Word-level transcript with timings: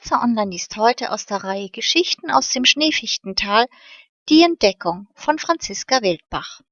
Schweizer 0.00 0.22
Online 0.22 0.50
liest 0.50 0.76
heute 0.76 1.12
aus 1.12 1.26
der 1.26 1.44
Reihe 1.44 1.68
Geschichten 1.68 2.30
aus 2.30 2.48
dem 2.48 2.64
Schneefichtental 2.64 3.66
die 4.30 4.42
Entdeckung 4.42 5.08
von 5.14 5.38
Franziska 5.38 6.00
Wildbach. 6.00 6.62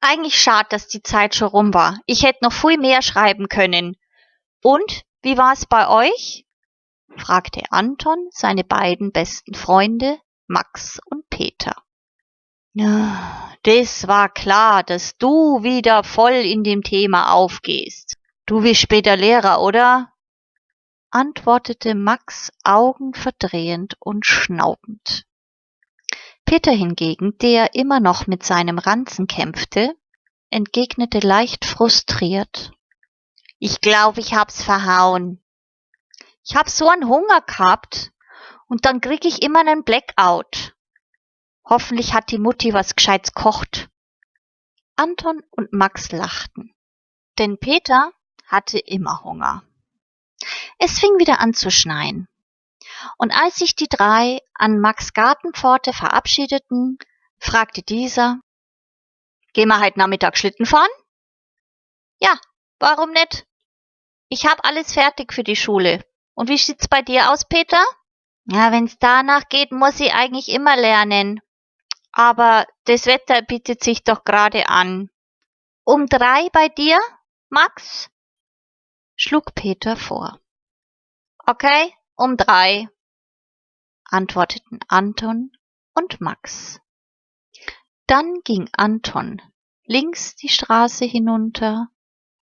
Eigentlich 0.00 0.40
schade, 0.40 0.68
dass 0.70 0.88
die 0.88 1.02
Zeit 1.02 1.34
schon 1.34 1.48
rum 1.48 1.74
war. 1.74 2.00
Ich 2.06 2.22
hätte 2.22 2.38
noch 2.42 2.52
viel 2.52 2.78
mehr 2.78 3.02
schreiben 3.02 3.48
können. 3.48 3.96
Und, 4.62 5.02
wie 5.22 5.36
war 5.36 5.52
es 5.52 5.66
bei 5.66 5.88
euch? 5.88 6.46
fragte 7.18 7.62
Anton 7.70 8.28
seine 8.30 8.64
beiden 8.64 9.12
besten 9.12 9.54
Freunde 9.54 10.18
Max 10.46 10.98
und 11.10 11.28
Peter. 11.28 11.76
Ja, 12.72 13.52
das 13.64 14.08
war 14.08 14.30
klar, 14.30 14.82
dass 14.82 15.18
du 15.18 15.62
wieder 15.62 16.02
voll 16.02 16.32
in 16.32 16.64
dem 16.64 16.82
Thema 16.82 17.32
aufgehst. 17.32 18.16
Du 18.46 18.62
wirst 18.62 18.80
später 18.80 19.16
Lehrer, 19.16 19.60
oder? 19.60 20.12
Antwortete 21.16 21.94
Max 21.94 22.52
augenverdrehend 22.62 23.94
und 24.00 24.26
schnaubend. 24.26 25.24
Peter 26.44 26.72
hingegen, 26.72 27.38
der 27.38 27.74
immer 27.74 28.00
noch 28.00 28.26
mit 28.26 28.42
seinem 28.42 28.76
Ranzen 28.76 29.26
kämpfte, 29.26 29.96
entgegnete 30.50 31.20
leicht 31.20 31.64
frustriert. 31.64 32.72
Ich 33.58 33.80
glaube, 33.80 34.20
ich 34.20 34.34
hab's 34.34 34.62
verhauen. 34.62 35.42
Ich 36.44 36.54
hab 36.54 36.68
so 36.68 36.86
einen 36.90 37.08
Hunger 37.08 37.40
gehabt 37.40 38.12
und 38.66 38.84
dann 38.84 39.00
krieg 39.00 39.24
ich 39.24 39.40
immer 39.40 39.60
einen 39.60 39.84
Blackout. 39.84 40.76
Hoffentlich 41.64 42.12
hat 42.12 42.30
die 42.30 42.38
Mutti 42.38 42.74
was 42.74 42.94
Gescheites 42.94 43.32
kocht. 43.32 43.88
Anton 44.96 45.40
und 45.50 45.72
Max 45.72 46.12
lachten, 46.12 46.74
denn 47.38 47.56
Peter 47.56 48.12
hatte 48.46 48.78
immer 48.78 49.24
Hunger. 49.24 49.62
Es 50.78 50.98
fing 50.98 51.18
wieder 51.18 51.40
an 51.40 51.54
zu 51.54 51.70
schneien. 51.70 52.28
Und 53.18 53.32
als 53.32 53.56
sich 53.56 53.74
die 53.74 53.88
drei 53.88 54.40
an 54.54 54.78
Max 54.78 55.12
Gartenpforte 55.12 55.92
verabschiedeten, 55.92 56.98
fragte 57.38 57.82
dieser, 57.82 58.40
Gehen 59.52 59.68
wir 59.68 59.80
heute 59.80 59.98
Nachmittag 59.98 60.36
Schlitten 60.36 60.66
fahren? 60.66 60.90
Ja, 62.18 62.38
warum 62.78 63.10
nicht? 63.12 63.46
Ich 64.28 64.44
hab 64.44 64.66
alles 64.66 64.92
fertig 64.92 65.32
für 65.32 65.44
die 65.44 65.56
Schule. 65.56 66.04
Und 66.34 66.50
wie 66.50 66.58
sieht's 66.58 66.88
bei 66.88 67.00
dir 67.00 67.30
aus, 67.30 67.46
Peter? 67.48 67.82
Ja, 68.44 68.70
wenn's 68.70 68.98
danach 68.98 69.48
geht, 69.48 69.72
muss 69.72 69.98
ich 69.98 70.12
eigentlich 70.12 70.50
immer 70.50 70.76
lernen. 70.76 71.40
Aber 72.12 72.66
das 72.84 73.06
Wetter 73.06 73.42
bietet 73.42 73.82
sich 73.82 74.04
doch 74.04 74.24
gerade 74.24 74.68
an. 74.68 75.10
Um 75.84 76.06
drei 76.06 76.48
bei 76.50 76.68
dir, 76.68 77.00
Max? 77.48 78.10
schlug 79.16 79.54
Peter 79.54 79.96
vor. 79.96 80.38
Okay, 81.48 81.94
um 82.16 82.36
drei, 82.36 82.88
antworteten 84.04 84.80
Anton 84.88 85.52
und 85.94 86.20
Max. 86.20 86.80
Dann 88.08 88.40
ging 88.42 88.68
Anton 88.72 89.40
links 89.84 90.34
die 90.34 90.48
Straße 90.48 91.04
hinunter 91.04 91.86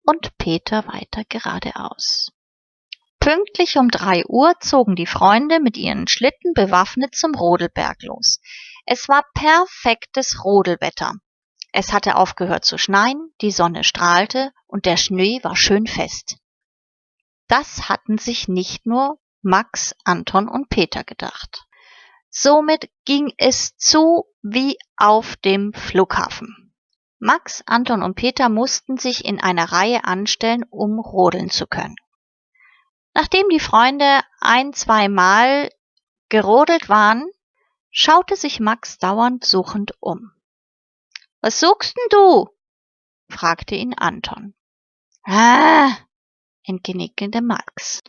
und 0.03 0.37
Peter 0.37 0.87
weiter 0.87 1.23
geradeaus. 1.27 2.31
Pünktlich 3.21 3.79
um 3.79 3.89
drei 3.89 4.23
Uhr 4.27 4.53
zogen 4.61 4.97
die 4.97 5.07
Freunde 5.07 5.61
mit 5.61 5.79
ihren 5.79 6.07
Schlitten 6.07 6.53
bewaffnet 6.53 7.15
zum 7.15 7.35
Rodelberg 7.35 8.03
los. 8.03 8.39
Es 8.85 9.09
war 9.09 9.25
perfektes 9.33 10.45
Rodelwetter. 10.45 11.15
Es 11.73 11.95
hatte 11.95 12.17
aufgehört 12.17 12.67
zu 12.67 12.77
schneien, 12.77 13.33
die 13.41 13.51
Sonne 13.51 13.83
strahlte 13.83 14.53
und 14.67 14.85
der 14.85 14.99
Schnee 14.99 15.41
war 15.43 15.57
schön 15.57 15.87
fest. 15.87 16.37
Das 17.51 17.89
hatten 17.89 18.17
sich 18.17 18.47
nicht 18.47 18.87
nur 18.87 19.19
Max, 19.43 19.97
Anton 20.05 20.49
und 20.49 20.69
Peter 20.69 21.03
gedacht. 21.03 21.67
Somit 22.29 22.89
ging 23.05 23.33
es 23.39 23.77
zu 23.77 24.27
wie 24.41 24.79
auf 24.97 25.35
dem 25.35 25.73
Flughafen. 25.73 26.73
Max, 27.19 27.65
Anton 27.67 28.05
und 28.05 28.15
Peter 28.15 28.49
mussten 28.49 28.99
sich 28.99 29.25
in 29.25 29.41
einer 29.41 29.73
Reihe 29.73 30.05
anstellen, 30.05 30.65
um 30.71 31.01
rodeln 31.01 31.51
zu 31.51 31.67
können. 31.67 31.97
Nachdem 33.15 33.49
die 33.49 33.59
Freunde 33.59 34.21
ein, 34.39 34.73
zweimal 34.73 35.71
gerodelt 36.29 36.89
waren, 36.89 37.29
schaute 37.91 38.37
sich 38.37 38.61
Max 38.61 38.99
dauernd 38.99 39.45
suchend 39.45 39.95
um. 39.99 40.31
Was 41.41 41.59
suchst 41.59 41.97
denn 41.97 42.09
du? 42.11 42.49
fragte 43.29 43.75
ihn 43.75 43.95
Anton. 43.95 44.55
Ah, 45.25 45.91
entgegnete 46.71 47.43
Max. 47.43 48.01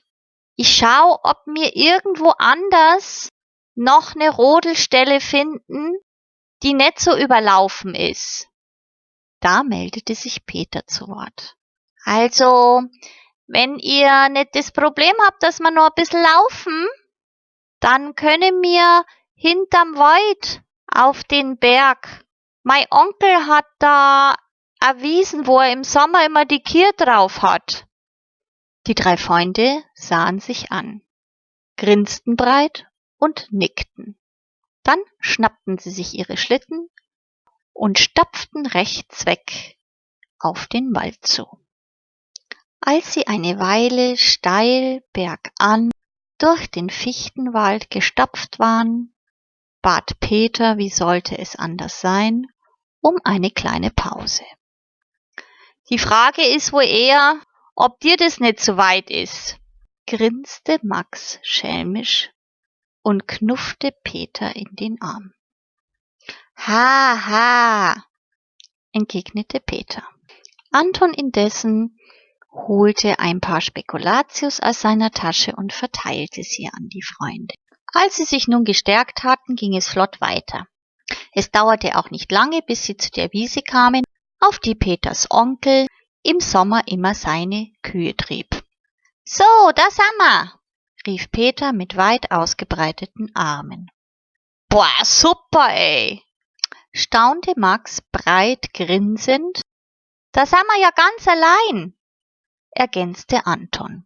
Ich 0.55 0.75
schau, 0.75 1.19
ob 1.23 1.47
mir 1.47 1.75
irgendwo 1.75 2.29
anders 2.37 3.29
noch 3.75 4.15
ne 4.15 4.29
Rodelstelle 4.29 5.19
finden, 5.19 5.95
die 6.63 6.73
net 6.73 6.99
so 6.99 7.17
überlaufen 7.17 7.95
ist. 7.95 8.47
Da 9.39 9.63
meldete 9.63 10.13
sich 10.15 10.45
Peter 10.45 10.85
zu 10.85 11.07
Wort. 11.07 11.55
Also, 12.05 12.83
wenn 13.47 13.79
ihr 13.79 14.29
net 14.29 14.49
das 14.53 14.71
Problem 14.71 15.13
habt, 15.25 15.43
dass 15.43 15.59
wir 15.59 15.71
noch 15.71 15.87
ein 15.87 15.95
bisschen 15.95 16.21
laufen, 16.21 16.87
dann 17.79 18.15
können 18.15 18.61
wir 18.61 19.03
hinterm 19.33 19.95
Wald 19.97 20.61
auf 20.87 21.23
den 21.23 21.57
Berg. 21.57 22.23
Mein 22.63 22.85
Onkel 22.91 23.47
hat 23.47 23.65
da 23.79 24.35
erwiesen, 24.79 25.47
wo 25.47 25.59
er 25.59 25.73
im 25.73 25.83
Sommer 25.83 26.25
immer 26.25 26.45
die 26.45 26.61
Kier 26.61 26.91
drauf 26.93 27.41
hat. 27.41 27.85
Die 28.87 28.95
drei 28.95 29.17
Freunde 29.17 29.83
sahen 29.93 30.39
sich 30.39 30.71
an, 30.71 31.01
grinsten 31.77 32.35
breit 32.35 32.87
und 33.17 33.47
nickten. 33.51 34.19
Dann 34.83 34.99
schnappten 35.19 35.77
sie 35.77 35.91
sich 35.91 36.15
ihre 36.15 36.37
Schlitten 36.37 36.89
und 37.73 37.99
stapften 37.99 38.65
rechts 38.65 39.25
weg 39.25 39.77
auf 40.39 40.67
den 40.67 40.95
Wald 40.95 41.25
zu. 41.25 41.45
Als 42.79 43.13
sie 43.13 43.27
eine 43.27 43.59
Weile 43.59 44.17
steil 44.17 45.03
bergan 45.13 45.91
durch 46.39 46.71
den 46.71 46.89
Fichtenwald 46.89 47.91
gestapft 47.91 48.57
waren, 48.57 49.13
bat 49.83 50.19
Peter, 50.19 50.77
wie 50.77 50.89
sollte 50.89 51.37
es 51.37 51.55
anders 51.55 52.01
sein, 52.01 52.47
um 52.99 53.17
eine 53.23 53.51
kleine 53.51 53.91
Pause. 53.91 54.43
Die 55.91 55.99
Frage 55.99 56.43
ist 56.43 56.73
wohl 56.73 56.83
eher, 56.83 57.39
ob 57.75 57.99
dir 57.99 58.17
das 58.17 58.39
nicht 58.39 58.59
zu 58.59 58.77
weit 58.77 59.09
ist, 59.09 59.57
grinste 60.07 60.79
Max 60.83 61.39
schelmisch 61.41 62.31
und 63.01 63.27
knuffte 63.27 63.91
Peter 64.03 64.55
in 64.55 64.69
den 64.73 65.01
Arm. 65.01 65.33
Ha, 66.57 67.25
ha, 67.25 68.05
entgegnete 68.91 69.59
Peter. 69.59 70.03
Anton 70.71 71.13
indessen 71.13 71.97
holte 72.51 73.19
ein 73.19 73.39
paar 73.39 73.61
Spekulatius 73.61 74.59
aus 74.59 74.81
seiner 74.81 75.11
Tasche 75.11 75.55
und 75.55 75.73
verteilte 75.73 76.43
sie 76.43 76.69
an 76.71 76.89
die 76.89 77.03
Freunde. 77.03 77.55
Als 77.93 78.15
sie 78.15 78.25
sich 78.25 78.47
nun 78.47 78.63
gestärkt 78.63 79.23
hatten, 79.23 79.55
ging 79.55 79.75
es 79.75 79.87
flott 79.87 80.21
weiter. 80.21 80.67
Es 81.33 81.51
dauerte 81.51 81.97
auch 81.97 82.09
nicht 82.09 82.31
lange, 82.31 82.61
bis 82.61 82.83
sie 82.83 82.97
zu 82.97 83.09
der 83.11 83.31
Wiese 83.33 83.61
kamen, 83.61 84.03
auf 84.39 84.59
die 84.59 84.75
Peters 84.75 85.27
Onkel 85.29 85.87
im 86.23 86.39
Sommer 86.39 86.81
immer 86.87 87.13
seine 87.15 87.71
Kühe 87.81 88.15
trieb. 88.15 88.63
So, 89.23 89.43
da 89.75 89.89
wir, 90.19 90.59
rief 91.07 91.31
Peter 91.31 91.73
mit 91.73 91.97
weit 91.97 92.31
ausgebreiteten 92.31 93.31
Armen. 93.33 93.89
Boah, 94.69 94.95
super, 95.03 95.69
ey, 95.69 96.23
staunte 96.93 97.53
Max 97.57 98.01
breit 98.11 98.73
grinsend. 98.73 99.61
Da 100.31 100.45
wir 100.45 100.81
ja 100.81 100.91
ganz 100.91 101.27
allein, 101.27 101.93
ergänzte 102.71 103.45
Anton. 103.45 104.05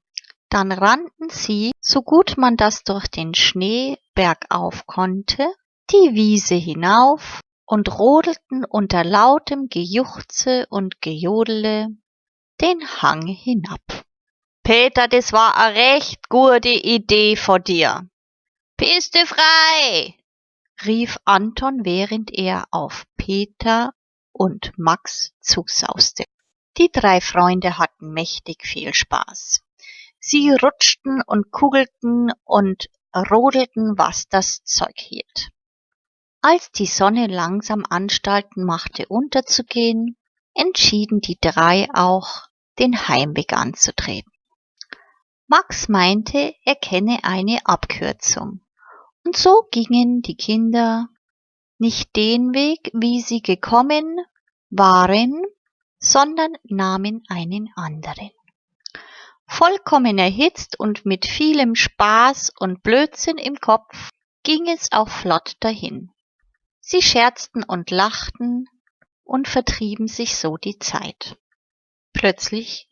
Dann 0.49 0.71
rannten 0.71 1.29
sie, 1.29 1.71
so 1.79 2.01
gut 2.01 2.37
man 2.37 2.55
das 2.55 2.83
durch 2.83 3.07
den 3.07 3.35
Schnee 3.35 3.97
bergauf 4.13 4.85
konnte, 4.85 5.47
die 5.91 6.13
Wiese 6.13 6.55
hinauf 6.55 7.41
und 7.65 7.99
rodelten 7.99 8.63
unter 8.63 9.03
lautem 9.03 9.67
Gejuchze 9.69 10.65
und 10.69 11.01
Gejodele 11.01 11.89
den 12.61 12.81
Hang 13.01 13.27
hinab. 13.27 13.81
Peter, 14.63 15.07
das 15.07 15.33
war 15.33 15.55
a 15.55 15.67
recht 15.67 16.29
gute 16.29 16.69
Idee 16.69 17.35
von 17.35 17.63
dir. 17.63 18.09
Piste 18.77 19.25
frei! 19.25 20.15
rief 20.85 21.17
Anton, 21.25 21.85
während 21.85 22.31
er 22.31 22.65
auf 22.71 23.05
Peter 23.17 23.93
und 24.31 24.73
Max 24.77 25.33
zusauste. 25.39 26.25
Die 26.77 26.91
drei 26.91 27.21
Freunde 27.21 27.77
hatten 27.77 28.11
mächtig 28.11 28.65
viel 28.65 28.93
Spaß. 28.93 29.61
Sie 30.19 30.51
rutschten 30.51 31.21
und 31.25 31.51
kugelten 31.51 32.31
und 32.43 32.89
rodelten, 33.15 33.97
was 33.97 34.27
das 34.27 34.63
Zeug 34.63 34.97
hielt. 34.97 35.49
Als 36.41 36.71
die 36.71 36.85
Sonne 36.85 37.27
langsam 37.27 37.85
Anstalten 37.89 38.65
machte 38.65 39.07
unterzugehen, 39.07 40.17
entschieden 40.55 41.21
die 41.21 41.37
drei 41.39 41.87
auch, 41.93 42.47
den 42.79 43.07
Heimweg 43.07 43.53
anzutreten. 43.53 44.31
Max 45.47 45.87
meinte, 45.87 46.55
er 46.63 46.75
kenne 46.75 47.19
eine 47.23 47.59
Abkürzung. 47.65 48.61
Und 49.23 49.37
so 49.37 49.67
gingen 49.71 50.21
die 50.21 50.35
Kinder 50.35 51.07
nicht 51.77 52.15
den 52.15 52.53
Weg, 52.53 52.89
wie 52.93 53.21
sie 53.21 53.41
gekommen 53.41 54.19
waren, 54.69 55.43
sondern 55.99 56.53
nahmen 56.63 57.23
einen 57.27 57.69
anderen. 57.75 58.31
Vollkommen 59.47 60.17
erhitzt 60.17 60.79
und 60.79 61.05
mit 61.05 61.25
vielem 61.25 61.75
Spaß 61.75 62.53
und 62.59 62.81
Blödsinn 62.81 63.37
im 63.37 63.57
Kopf 63.57 64.09
ging 64.43 64.67
es 64.67 64.91
auch 64.91 65.09
flott 65.09 65.53
dahin. 65.59 66.11
Sie 66.79 67.01
scherzten 67.01 67.63
und 67.63 67.91
lachten 67.91 68.67
und 69.25 69.49
vertrieben 69.49 70.07
sich 70.07 70.37
so 70.37 70.55
die 70.55 70.79
Zeit. 70.79 71.37
Plötzlich 72.13 72.87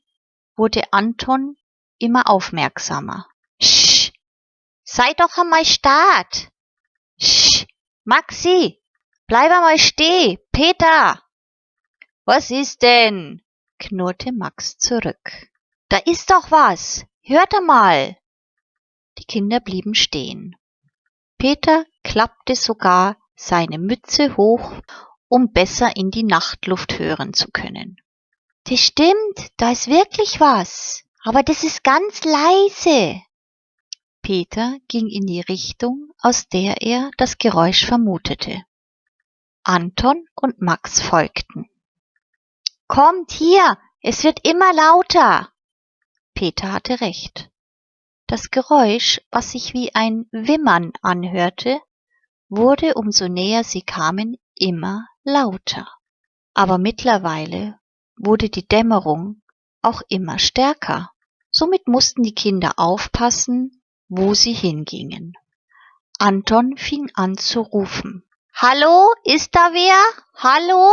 wurde 0.58 0.92
Anton 0.92 1.56
immer 2.00 2.30
aufmerksamer. 2.30 3.28
Sch, 3.62 4.12
sei 4.84 5.14
doch 5.14 5.38
einmal 5.38 5.64
Staat. 5.64 6.50
Sch, 7.18 7.66
Maxi, 8.04 8.82
bleib 9.28 9.52
einmal 9.52 9.78
steh. 9.80 10.40
Peter. 10.52 11.24
Was 12.26 12.52
ist 12.52 12.82
denn? 12.82 13.42
knurrte 13.80 14.34
Max 14.34 14.78
zurück. 14.78 15.50
Da 15.90 15.98
ist 15.98 16.30
doch 16.30 16.52
was. 16.52 17.06
Hört 17.22 17.56
einmal. 17.56 18.18
Die 19.18 19.26
Kinder 19.26 19.60
blieben 19.60 19.96
stehen. 19.96 20.56
Peter 21.38 21.86
klappte 22.04 22.56
sogar 22.56 23.18
seine 23.36 23.78
Mütze 23.78 24.36
hoch, 24.38 24.82
um 25.34 25.52
besser 25.52 25.96
in 25.96 26.12
die 26.12 26.22
Nachtluft 26.22 27.00
hören 27.00 27.34
zu 27.34 27.50
können. 27.50 28.00
Das 28.66 28.80
stimmt, 28.80 29.50
da 29.58 29.72
ist 29.72 29.88
wirklich 29.88 30.40
was, 30.40 31.06
aber 31.24 31.42
das 31.42 31.64
ist 31.64 31.84
ganz 31.84 32.24
leise. 32.24 33.20
Peter 34.22 34.78
ging 34.88 35.08
in 35.08 35.26
die 35.26 35.42
Richtung, 35.42 36.12
aus 36.20 36.48
der 36.50 36.84
er 36.84 37.10
das 37.18 37.40
Geräusch 37.40 37.84
vermutete. 37.84 38.62
Anton 39.64 40.24
und 40.36 40.62
Max 40.62 41.02
folgten. 41.02 41.68
Kommt 42.86 43.32
hier, 43.32 43.80
es 44.02 44.24
wird 44.24 44.48
immer 44.48 44.72
lauter. 44.72 45.50
Peter 46.36 46.72
hatte 46.72 47.02
recht. 47.02 47.50
Das 48.28 48.52
Geräusch, 48.52 49.20
was 49.32 49.54
sich 49.54 49.74
wie 49.74 49.96
ein 49.96 50.28
Wimmern 50.32 50.92
anhörte, 51.02 51.82
wurde, 52.50 52.94
umso 52.94 53.28
näher 53.28 53.64
sie 53.64 53.82
kamen, 53.82 54.38
immer 54.54 55.08
lauter. 55.24 55.88
Aber 56.54 56.78
mittlerweile 56.78 57.80
wurde 58.16 58.50
die 58.50 58.68
Dämmerung 58.68 59.42
auch 59.82 60.02
immer 60.08 60.40
stärker. 60.40 61.12
Somit 61.52 61.88
mussten 61.88 62.24
die 62.24 62.36
Kinder 62.36 62.74
aufpassen, 62.78 63.82
wo 64.08 64.34
sie 64.34 64.54
hingingen. 64.54 65.34
Anton 66.20 66.78
fing 66.78 67.12
an 67.16 67.38
zu 67.38 67.62
rufen. 67.62 68.24
Hallo, 68.54 69.12
ist 69.24 69.56
da 69.56 69.70
wer? 69.74 69.98
Hallo? 70.36 70.92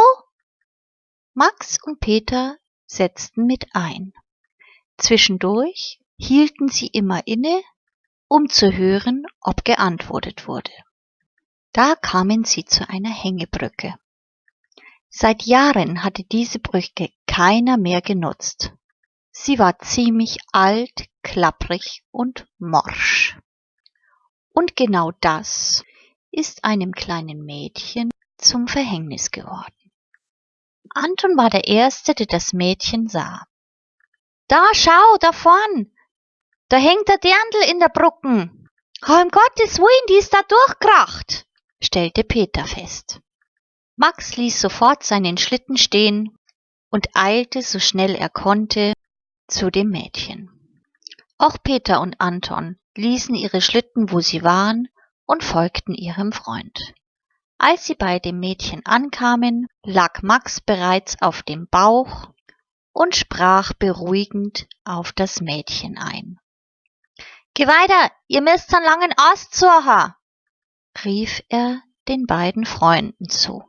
Max 1.35 1.79
und 1.83 2.00
Peter 2.00 2.56
setzten 2.87 3.47
mit 3.47 3.67
ein. 3.73 4.12
Zwischendurch 4.97 6.00
hielten 6.17 6.69
sie 6.69 6.88
immer 6.88 7.26
inne, 7.26 7.62
um 8.29 8.49
zu 8.49 8.73
hören, 8.73 9.25
ob 9.41 9.65
geantwortet 9.65 10.49
wurde. 10.49 10.73
Da 11.73 11.94
kamen 11.94 12.44
sie 12.44 12.65
zu 12.65 12.88
einer 12.88 13.11
Hängebrücke. 13.11 13.94
Seit 15.12 15.43
Jahren 15.43 16.05
hatte 16.05 16.23
diese 16.23 16.61
Brücke 16.61 17.11
keiner 17.27 17.77
mehr 17.77 18.01
genutzt. 18.01 18.73
Sie 19.33 19.59
war 19.59 19.79
ziemlich 19.81 20.39
alt, 20.53 21.07
klapprig 21.23 22.05
und 22.12 22.47
morsch. 22.59 23.37
Und 24.55 24.77
genau 24.77 25.11
das 25.21 25.85
ist 26.31 26.65
einem 26.65 26.93
kleinen 26.93 27.45
Mädchen 27.45 28.11
zum 28.39 28.69
Verhängnis 28.69 29.33
geworden. 29.33 29.93
Anton 30.95 31.37
war 31.37 31.51
der 31.51 31.67
Erste, 31.67 32.15
der 32.15 32.27
das 32.27 32.53
Mädchen 32.53 33.09
sah. 33.09 33.47
Da 34.47 34.65
schau, 34.75 35.17
da 35.21 35.33
vorn, 35.33 35.93
da 36.69 36.77
hängt 36.77 37.09
der 37.09 37.19
Dirndl 37.19 37.71
in 37.71 37.81
der 37.81 37.89
Brucken. 37.89 38.69
Oh, 39.09 39.21
um 39.21 39.29
Gottes 39.29 39.79
Willen, 39.79 40.07
die 40.09 40.19
ist 40.19 40.33
da 40.33 40.43
durchkracht, 40.43 41.47
stellte 41.83 42.23
Peter 42.23 42.65
fest. 42.65 43.21
Max 44.00 44.38
ließ 44.38 44.58
sofort 44.58 45.02
seinen 45.02 45.37
Schlitten 45.37 45.76
stehen 45.76 46.35
und 46.88 47.08
eilte 47.12 47.61
so 47.61 47.79
schnell 47.79 48.14
er 48.14 48.31
konnte 48.31 48.94
zu 49.47 49.70
dem 49.70 49.91
Mädchen. 49.91 50.49
Auch 51.37 51.58
Peter 51.62 52.00
und 52.00 52.19
Anton 52.19 52.79
ließen 52.97 53.35
ihre 53.35 53.61
Schlitten, 53.61 54.11
wo 54.11 54.20
sie 54.20 54.43
waren, 54.43 54.88
und 55.26 55.44
folgten 55.44 55.93
ihrem 55.93 56.32
Freund. 56.32 56.94
Als 57.58 57.85
sie 57.85 57.94
bei 57.94 58.19
dem 58.19 58.41
Mädchen 58.41 58.81
ankamen, 58.87 59.67
lag 59.85 60.23
Max 60.23 60.62
bereits 60.62 61.20
auf 61.20 61.43
dem 61.43 61.69
Bauch 61.69 62.31
und 62.93 63.14
sprach 63.14 63.75
beruhigend 63.75 64.67
auf 64.82 65.12
das 65.12 65.43
Mädchen 65.43 65.99
ein. 65.99 66.38
Geh 67.52 67.67
weiter, 67.67 68.11
ihr 68.29 68.41
müsst 68.41 68.75
einen 68.75 68.87
langen 68.87 69.12
Ast 69.19 69.55
suchen, 69.55 70.14
rief 71.05 71.43
er 71.50 71.82
den 72.08 72.25
beiden 72.25 72.64
Freunden 72.64 73.29
zu. 73.29 73.62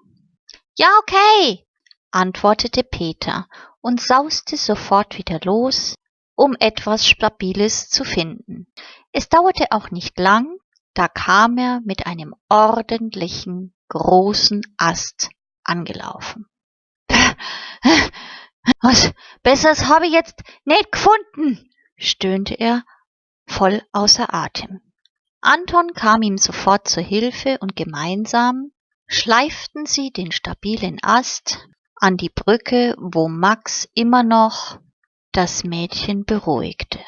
Ja, 0.81 0.89
okay, 0.97 1.67
antwortete 2.09 2.83
Peter 2.83 3.47
und 3.81 4.01
sauste 4.01 4.57
sofort 4.57 5.15
wieder 5.15 5.39
los, 5.43 5.93
um 6.33 6.55
etwas 6.59 7.05
Stabiles 7.05 7.91
zu 7.91 8.03
finden. 8.03 8.65
Es 9.11 9.29
dauerte 9.29 9.67
auch 9.69 9.91
nicht 9.91 10.17
lang, 10.17 10.57
da 10.95 11.07
kam 11.07 11.59
er 11.59 11.81
mit 11.85 12.07
einem 12.07 12.33
ordentlichen 12.49 13.75
großen 13.89 14.63
Ast 14.77 15.29
angelaufen. 15.63 16.47
Was 18.81 19.11
Besseres 19.43 19.85
habe 19.85 20.07
ich 20.07 20.13
jetzt 20.13 20.41
nicht 20.65 20.91
gefunden, 20.91 21.69
stöhnte 21.95 22.55
er, 22.55 22.83
voll 23.45 23.83
außer 23.91 24.33
Atem. 24.33 24.81
Anton 25.41 25.93
kam 25.93 26.23
ihm 26.23 26.39
sofort 26.39 26.87
zur 26.87 27.03
Hilfe 27.03 27.59
und 27.59 27.75
gemeinsam 27.75 28.71
schleiften 29.11 29.85
sie 29.85 30.11
den 30.11 30.31
stabilen 30.31 30.97
Ast 31.03 31.67
an 31.95 32.17
die 32.17 32.29
Brücke, 32.29 32.95
wo 32.97 33.27
Max 33.27 33.87
immer 33.93 34.23
noch 34.23 34.79
das 35.33 35.63
Mädchen 35.63 36.23
beruhigte. 36.25 36.99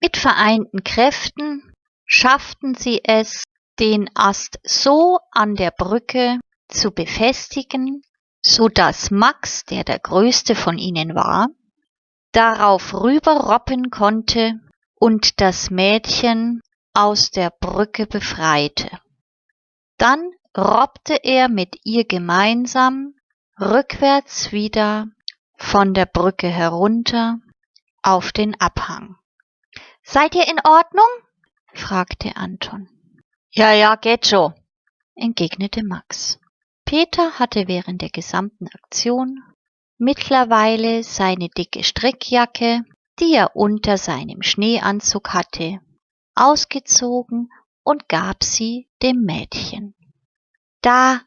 Mit 0.00 0.16
vereinten 0.16 0.82
Kräften 0.82 1.72
schafften 2.04 2.74
sie 2.74 3.02
es, 3.04 3.44
den 3.78 4.10
Ast 4.14 4.58
so 4.64 5.18
an 5.30 5.54
der 5.54 5.70
Brücke 5.70 6.38
zu 6.68 6.90
befestigen, 6.90 8.02
so 8.42 8.68
dass 8.68 9.10
Max, 9.10 9.64
der 9.64 9.84
der 9.84 10.00
größte 10.00 10.54
von 10.54 10.76
ihnen 10.76 11.14
war, 11.14 11.48
darauf 12.32 12.94
rüberroppen 12.94 13.90
konnte 13.90 14.54
und 14.96 15.40
das 15.40 15.70
Mädchen 15.70 16.60
aus 16.92 17.30
der 17.30 17.50
Brücke 17.60 18.06
befreite. 18.06 18.90
Dann 19.96 20.30
robbte 20.56 21.14
er 21.22 21.48
mit 21.48 21.76
ihr 21.84 22.04
gemeinsam 22.04 23.14
rückwärts 23.60 24.52
wieder 24.52 25.08
von 25.56 25.94
der 25.94 26.06
Brücke 26.06 26.48
herunter 26.48 27.38
auf 28.02 28.32
den 28.32 28.58
Abhang. 28.60 29.16
Seid 30.02 30.34
ihr 30.34 30.48
in 30.48 30.58
Ordnung? 30.64 31.06
fragte 31.74 32.36
Anton. 32.36 32.88
Ja, 33.50 33.72
ja, 33.72 33.96
geht 33.96 34.26
schon, 34.26 34.54
entgegnete 35.14 35.84
Max. 35.84 36.38
Peter 36.84 37.38
hatte 37.38 37.68
während 37.68 38.02
der 38.02 38.10
gesamten 38.10 38.66
Aktion 38.68 39.38
mittlerweile 39.98 41.04
seine 41.04 41.48
dicke 41.48 41.84
Strickjacke, 41.84 42.82
die 43.20 43.34
er 43.34 43.54
unter 43.54 43.98
seinem 43.98 44.42
Schneeanzug 44.42 45.32
hatte, 45.34 45.80
ausgezogen 46.34 47.50
und 47.84 48.08
gab 48.08 48.42
sie 48.42 48.88
dem 49.02 49.22
Mädchen. 49.22 49.94
Da, 50.80 51.20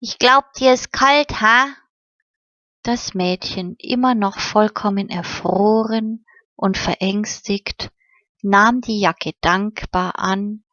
ich 0.00 0.18
glaub, 0.18 0.52
dir 0.52 0.72
ist 0.72 0.92
kalt, 0.92 1.40
ha? 1.40 1.74
Das 2.82 3.14
Mädchen, 3.14 3.76
immer 3.78 4.14
noch 4.14 4.38
vollkommen 4.38 5.08
erfroren 5.08 6.26
und 6.54 6.76
verängstigt, 6.76 7.90
nahm 8.42 8.82
die 8.82 9.00
Jacke 9.00 9.32
dankbar 9.40 10.18
an 10.18 10.64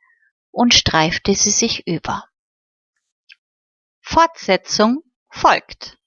und 0.52 0.74
streifte 0.74 1.34
sie 1.34 1.52
sich 1.52 1.88
über. 1.88 2.26
Fortsetzung 4.02 5.04
folgt. 5.30 5.98